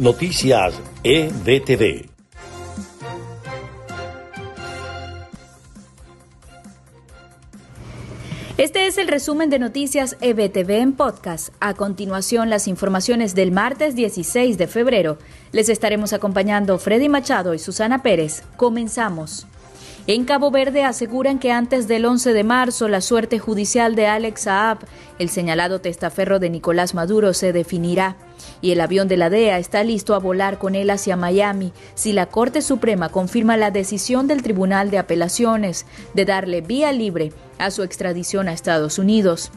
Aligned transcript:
Noticias 0.00 0.80
EBTV. 1.04 2.08
Este 8.56 8.86
es 8.86 8.96
el 8.96 9.08
resumen 9.08 9.50
de 9.50 9.58
Noticias 9.58 10.16
EBTV 10.22 10.70
en 10.70 10.94
podcast. 10.94 11.50
A 11.60 11.74
continuación, 11.74 12.48
las 12.48 12.66
informaciones 12.66 13.34
del 13.34 13.52
martes 13.52 13.94
16 13.94 14.56
de 14.56 14.68
febrero. 14.68 15.18
Les 15.52 15.68
estaremos 15.68 16.14
acompañando 16.14 16.78
Freddy 16.78 17.10
Machado 17.10 17.52
y 17.52 17.58
Susana 17.58 18.02
Pérez. 18.02 18.42
Comenzamos. 18.56 19.46
En 20.12 20.24
Cabo 20.24 20.50
Verde 20.50 20.82
aseguran 20.82 21.38
que 21.38 21.52
antes 21.52 21.86
del 21.86 22.04
11 22.04 22.32
de 22.32 22.42
marzo 22.42 22.88
la 22.88 23.00
suerte 23.00 23.38
judicial 23.38 23.94
de 23.94 24.08
Alex 24.08 24.40
Saab, 24.40 24.78
el 25.20 25.28
señalado 25.28 25.80
testaferro 25.80 26.40
de 26.40 26.50
Nicolás 26.50 26.94
Maduro, 26.94 27.32
se 27.32 27.52
definirá. 27.52 28.16
Y 28.60 28.72
el 28.72 28.80
avión 28.80 29.06
de 29.06 29.16
la 29.16 29.30
DEA 29.30 29.60
está 29.60 29.84
listo 29.84 30.16
a 30.16 30.18
volar 30.18 30.58
con 30.58 30.74
él 30.74 30.90
hacia 30.90 31.14
Miami 31.14 31.72
si 31.94 32.12
la 32.12 32.26
Corte 32.26 32.60
Suprema 32.60 33.10
confirma 33.10 33.56
la 33.56 33.70
decisión 33.70 34.26
del 34.26 34.42
Tribunal 34.42 34.90
de 34.90 34.98
Apelaciones 34.98 35.86
de 36.12 36.24
darle 36.24 36.60
vía 36.60 36.90
libre 36.90 37.32
a 37.58 37.70
su 37.70 37.84
extradición 37.84 38.48
a 38.48 38.52
Estados 38.52 38.98
Unidos. 38.98 39.52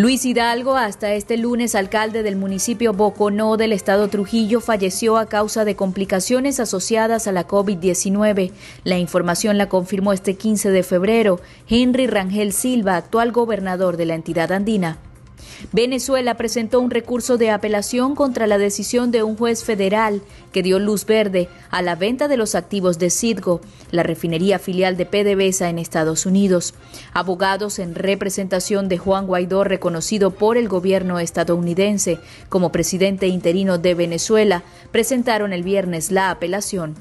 Luis 0.00 0.24
Hidalgo, 0.24 0.76
hasta 0.76 1.12
este 1.12 1.36
lunes 1.36 1.74
alcalde 1.74 2.22
del 2.22 2.34
municipio 2.34 2.94
Boconó 2.94 3.58
del 3.58 3.74
estado 3.74 4.08
Trujillo, 4.08 4.62
falleció 4.62 5.18
a 5.18 5.26
causa 5.26 5.66
de 5.66 5.76
complicaciones 5.76 6.58
asociadas 6.58 7.26
a 7.26 7.32
la 7.32 7.46
COVID-19. 7.46 8.50
La 8.84 8.96
información 8.96 9.58
la 9.58 9.68
confirmó 9.68 10.14
este 10.14 10.36
15 10.36 10.70
de 10.70 10.82
febrero 10.84 11.40
Henry 11.68 12.06
Rangel 12.06 12.54
Silva, 12.54 12.96
actual 12.96 13.30
gobernador 13.30 13.98
de 13.98 14.06
la 14.06 14.14
entidad 14.14 14.52
andina. 14.52 14.96
Venezuela 15.72 16.36
presentó 16.36 16.80
un 16.80 16.90
recurso 16.90 17.38
de 17.38 17.50
apelación 17.50 18.14
contra 18.14 18.46
la 18.46 18.58
decisión 18.58 19.10
de 19.10 19.22
un 19.22 19.36
juez 19.36 19.64
federal 19.64 20.22
que 20.52 20.62
dio 20.62 20.78
luz 20.78 21.06
verde 21.06 21.48
a 21.70 21.82
la 21.82 21.96
venta 21.96 22.28
de 22.28 22.36
los 22.36 22.54
activos 22.54 22.98
de 22.98 23.10
Citgo, 23.10 23.60
la 23.90 24.02
refinería 24.02 24.58
filial 24.58 24.96
de 24.96 25.06
PDVSA 25.06 25.68
en 25.68 25.78
Estados 25.78 26.26
Unidos. 26.26 26.74
Abogados 27.12 27.78
en 27.78 27.94
representación 27.94 28.88
de 28.88 28.98
Juan 28.98 29.26
Guaidó, 29.26 29.64
reconocido 29.64 30.30
por 30.30 30.56
el 30.56 30.68
gobierno 30.68 31.18
estadounidense 31.18 32.18
como 32.48 32.72
presidente 32.72 33.26
interino 33.26 33.78
de 33.78 33.94
Venezuela, 33.94 34.62
presentaron 34.90 35.52
el 35.52 35.62
viernes 35.62 36.10
la 36.10 36.30
apelación. 36.30 36.96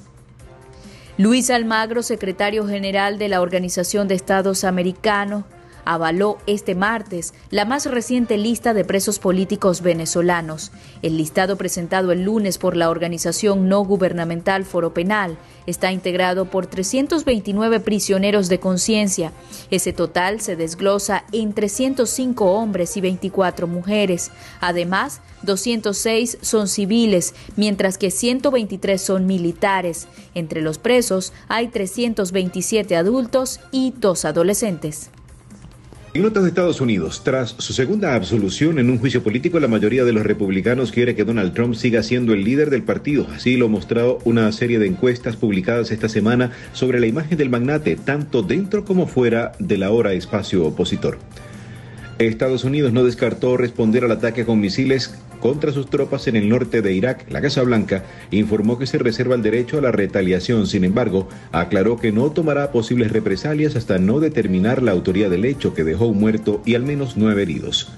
Luis 1.18 1.50
Almagro, 1.50 2.02
secretario 2.02 2.66
general 2.66 3.18
de 3.18 3.28
la 3.28 3.42
Organización 3.42 4.08
de 4.08 4.16
Estados 4.16 4.64
Americanos, 4.64 5.44
avaló 5.90 6.38
este 6.46 6.76
martes 6.76 7.34
la 7.50 7.66
más 7.66 7.88
reciente 7.88 8.38
lista 8.38 8.76
de 8.76 8.86
presos 8.86 9.18
políticos 9.18 9.82
venezolanos. 9.82 10.72
El 11.02 11.18
listado 11.18 11.58
presentado 11.58 12.12
el 12.12 12.26
lunes 12.26 12.60
por 12.60 12.78
la 12.78 12.92
organización 12.92 13.68
no 13.68 13.84
gubernamental 13.84 14.66
Foro 14.66 14.94
Penal 14.94 15.40
está 15.66 15.92
integrado 15.92 16.46
por 16.46 16.68
329 16.68 17.80
prisioneros 17.80 18.50
de 18.50 18.60
conciencia. 18.60 19.34
Ese 19.72 19.92
total 19.92 20.42
se 20.42 20.56
desglosa 20.56 21.24
en 21.32 21.54
305 21.54 22.46
hombres 22.46 22.96
y 22.96 23.02
24 23.02 23.66
mujeres. 23.66 24.30
Además, 24.62 25.22
206 25.42 26.38
son 26.42 26.68
civiles, 26.68 27.34
mientras 27.56 27.98
que 27.98 28.12
123 28.12 29.02
son 29.02 29.26
militares. 29.26 30.08
Entre 30.36 30.62
los 30.62 30.78
presos 30.78 31.34
hay 31.48 31.70
327 31.70 32.96
adultos 32.96 33.60
y 33.72 33.92
dos 33.98 34.24
adolescentes. 34.24 35.10
En 36.12 36.24
de 36.24 36.48
Estados 36.48 36.82
Unidos, 36.82 37.22
tras 37.24 37.54
su 37.60 37.72
segunda 37.72 38.16
absolución 38.16 38.80
en 38.80 38.90
un 38.90 38.98
juicio 38.98 39.22
político, 39.22 39.60
la 39.60 39.68
mayoría 39.68 40.04
de 40.04 40.12
los 40.12 40.26
republicanos 40.26 40.92
quiere 40.92 41.14
que 41.14 41.24
Donald 41.24 41.54
Trump 41.54 41.76
siga 41.76 42.02
siendo 42.02 42.34
el 42.34 42.44
líder 42.44 42.72
del 42.72 42.82
partido. 42.82 43.28
Así 43.32 43.58
lo 43.58 43.68
ha 43.68 43.70
mostrado 43.70 44.18
una 44.24 44.52
serie 44.52 44.80
de 44.80 44.88
encuestas 44.88 45.36
publicadas 45.36 45.92
esta 45.92 46.10
semana 46.10 46.52
sobre 46.74 47.00
la 47.00 47.06
imagen 47.06 47.38
del 47.38 47.52
magnate, 47.52 47.96
tanto 47.96 48.42
dentro 48.42 48.86
como 48.86 49.06
fuera 49.06 49.52
del 49.60 49.84
ahora 49.84 50.14
espacio 50.14 50.66
opositor. 50.66 51.20
Estados 52.18 52.64
Unidos 52.64 52.92
no 52.92 53.04
descartó 53.04 53.56
responder 53.56 54.04
al 54.04 54.12
ataque 54.12 54.46
con 54.46 54.60
misiles 54.60 55.14
contra 55.40 55.72
sus 55.72 55.90
tropas 55.90 56.28
en 56.28 56.36
el 56.36 56.50
norte 56.50 56.82
de 56.82 56.94
Irak. 56.94 57.26
La 57.30 57.42
Casa 57.42 57.64
Blanca 57.64 58.04
informó 58.32 58.78
que 58.78 58.88
se 58.88 58.98
reserva 58.98 59.36
el 59.36 59.42
derecho 59.42 59.78
a 59.78 59.82
la 59.82 59.92
retaliación, 59.92 60.68
sin 60.68 60.84
embargo, 60.84 61.28
aclaró 61.52 61.98
que 61.98 62.12
no 62.12 62.32
tomará 62.32 62.72
posibles 62.72 63.12
represalias 63.12 63.76
hasta 63.76 64.00
no 64.00 64.20
determinar 64.20 64.84
la 64.84 64.92
autoría 64.92 65.30
del 65.30 65.46
hecho 65.46 65.74
que 65.74 65.84
dejó 65.84 66.08
un 66.08 66.20
muerto 66.20 66.62
y 66.66 66.76
al 66.76 66.84
menos 66.84 67.18
nueve 67.18 67.44
heridos. 67.44 67.92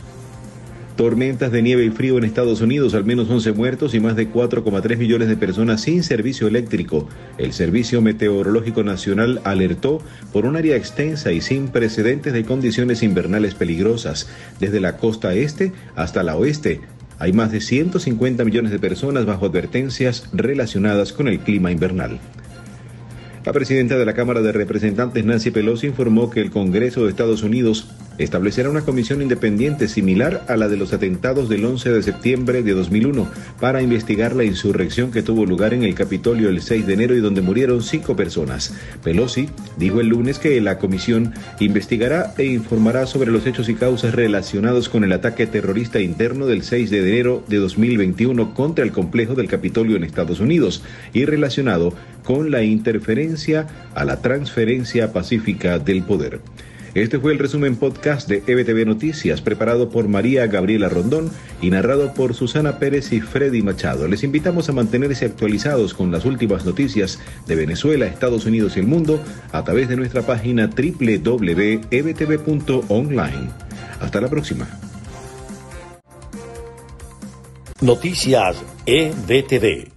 Tormentas 0.96 1.52
de 1.52 1.62
nieve 1.62 1.86
y 1.86 1.90
frío 1.90 2.18
en 2.18 2.26
Estados 2.26 2.62
Unidos, 2.62 2.94
al 2.94 3.06
menos 3.06 3.30
11 3.30 3.54
muertos 3.54 3.96
y 3.96 4.00
más 4.00 4.16
de 4.16 4.30
4,3 4.30 4.98
millones 4.98 5.30
de 5.30 5.38
personas 5.38 5.82
sin 5.82 6.04
servicio 6.04 6.48
eléctrico. 6.48 7.08
El 7.38 7.54
Servicio 7.54 8.02
Meteorológico 8.02 8.84
Nacional 8.84 9.42
alertó 9.44 10.00
por 10.34 10.46
un 10.46 10.58
área 10.58 10.76
extensa 10.76 11.32
y 11.32 11.42
sin 11.42 11.70
precedentes 11.70 12.34
de 12.34 12.44
condiciones 12.44 13.04
invernales 13.04 13.56
peligrosas, 13.56 14.30
desde 14.60 14.80
la 14.80 14.98
costa 14.98 15.34
este 15.34 15.72
hasta 15.96 16.24
la 16.24 16.36
oeste. 16.36 16.82
Hay 17.22 17.34
más 17.34 17.52
de 17.52 17.62
150 17.62 18.44
millones 18.44 18.72
de 18.72 18.80
personas 18.80 19.28
bajo 19.28 19.46
advertencias 19.46 20.28
relacionadas 20.34 21.14
con 21.14 21.28
el 21.28 21.38
clima 21.38 21.72
invernal. 21.72 22.18
La 23.46 23.54
presidenta 23.54 23.96
de 23.96 24.08
la 24.08 24.16
Cámara 24.16 24.42
de 24.42 24.52
Representantes, 24.52 25.24
Nancy 25.24 25.52
Pelosi, 25.52 25.86
informó 25.86 26.32
que 26.32 26.42
el 26.42 26.50
Congreso 26.50 27.04
de 27.04 27.12
Estados 27.12 27.44
Unidos 27.44 27.90
establecerá 28.18 28.70
una 28.70 28.82
comisión 28.82 29.22
independiente 29.22 29.88
similar 29.88 30.46
a 30.48 30.56
la 30.58 30.68
de 30.68 30.78
los 30.78 30.94
atentados 30.94 31.50
del 31.50 31.66
11 31.66 31.92
de 31.92 32.04
septiembre 32.04 32.64
de 32.64 32.74
2001 32.74 33.28
para 33.60 33.82
investigar 33.82 34.36
la 34.36 34.44
insurrección 34.44 35.12
que 35.12 35.24
tuvo 35.24 35.46
lugar 35.46 35.74
en 35.74 35.84
el 35.84 35.96
Capitolio 35.96 36.50
el 36.50 36.62
6 36.62 36.86
de 36.88 36.94
enero 36.94 37.16
y 37.16 37.20
donde 37.20 37.42
murieron 37.42 37.82
cinco 37.82 38.16
personas. 38.16 38.74
Pelosi 39.04 39.50
dijo 39.78 40.02
el 40.02 40.08
lunes 40.08 40.40
que 40.40 40.60
la 40.62 40.78
comisión 40.78 41.34
investigará 41.60 42.34
e 42.38 42.46
informará 42.46 43.08
sobre 43.08 43.32
los 43.32 43.46
hechos 43.46 43.70
y 43.70 43.76
causas 43.76 44.14
relacionados 44.14 44.90
con 44.90 45.04
el 45.04 45.14
ataque 45.14 45.48
terrorista 45.48 46.00
interno 46.00 46.46
del 46.46 46.64
6 46.64 46.90
de 46.90 47.00
enero 47.00 47.44
de 47.48 47.58
2021 47.58 48.54
contra 48.54 48.84
el 48.84 48.92
complejo 48.92 49.36
del 49.36 49.48
Capitolio 49.48 49.96
en 49.96 50.04
Estados 50.04 50.40
Unidos 50.40 50.84
y 51.14 51.26
relacionado 51.26 51.94
con 52.24 52.52
la 52.52 52.64
interferencia 52.64 53.68
a 53.96 54.06
la 54.06 54.22
transferencia 54.22 55.12
pacífica 55.12 55.80
del 55.80 56.04
poder. 56.04 56.42
Este 56.94 57.20
fue 57.20 57.32
el 57.32 57.40
resumen 57.40 57.78
podcast 57.78 58.28
de 58.28 58.44
EBTV 58.46 58.86
Noticias, 58.86 59.40
preparado 59.40 59.90
por 59.90 60.10
María 60.10 60.46
Gabriela 60.48 60.90
Rondón 60.90 61.32
y 61.62 61.70
narrado 61.70 62.14
por 62.14 62.34
Susana 62.34 62.80
Pérez 62.80 63.14
y 63.14 63.22
Freddy 63.22 63.62
Machado. 63.62 64.10
Les 64.10 64.24
invitamos 64.24 64.68
a 64.68 64.74
mantenerse 64.74 65.24
actualizados 65.24 65.94
con 65.94 66.12
las 66.12 66.26
últimas 66.26 66.66
noticias 66.66 67.20
de 67.48 67.56
Venezuela, 67.56 68.08
Estados 68.08 68.46
Unidos 68.46 68.76
y 68.76 68.82
el 68.82 68.88
mundo 68.88 69.24
a 69.54 69.64
través 69.64 69.88
de 69.88 69.96
nuestra 69.96 70.24
página 70.24 70.68
www.ebtv.online. 70.68 71.92
Hasta 74.02 74.20
la 74.20 74.28
próxima. 74.28 74.68
Noticias 77.80 78.58
EBTV. 78.86 79.91